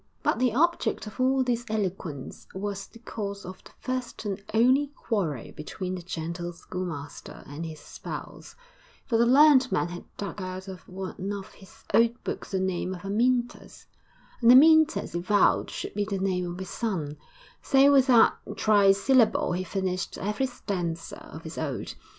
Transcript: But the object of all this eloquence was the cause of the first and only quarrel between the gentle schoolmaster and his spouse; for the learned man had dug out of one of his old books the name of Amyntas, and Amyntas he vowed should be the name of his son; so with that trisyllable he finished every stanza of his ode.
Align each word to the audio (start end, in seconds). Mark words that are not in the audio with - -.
But 0.23 0.39
the 0.39 0.51
object 0.55 1.05
of 1.05 1.19
all 1.19 1.43
this 1.43 1.63
eloquence 1.69 2.47
was 2.55 2.87
the 2.87 2.97
cause 2.97 3.45
of 3.45 3.63
the 3.63 3.69
first 3.79 4.25
and 4.25 4.41
only 4.51 4.87
quarrel 4.95 5.51
between 5.55 5.93
the 5.93 6.01
gentle 6.01 6.53
schoolmaster 6.53 7.43
and 7.45 7.63
his 7.67 7.81
spouse; 7.81 8.55
for 9.05 9.17
the 9.19 9.27
learned 9.27 9.71
man 9.71 9.89
had 9.89 10.05
dug 10.17 10.41
out 10.41 10.67
of 10.67 10.89
one 10.89 11.31
of 11.31 11.53
his 11.53 11.83
old 11.93 12.23
books 12.23 12.49
the 12.49 12.59
name 12.59 12.95
of 12.95 13.05
Amyntas, 13.05 13.85
and 14.41 14.51
Amyntas 14.51 15.13
he 15.13 15.19
vowed 15.19 15.69
should 15.69 15.93
be 15.93 16.03
the 16.05 16.17
name 16.17 16.49
of 16.51 16.57
his 16.57 16.71
son; 16.71 17.17
so 17.61 17.91
with 17.91 18.07
that 18.07 18.33
trisyllable 18.55 19.55
he 19.55 19.63
finished 19.63 20.17
every 20.17 20.47
stanza 20.47 21.23
of 21.31 21.43
his 21.43 21.59
ode. 21.59 21.93